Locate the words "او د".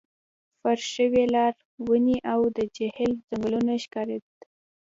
2.33-2.59